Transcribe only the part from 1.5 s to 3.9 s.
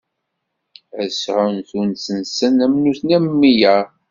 tunet-nsen am nutni am wiyaḍ.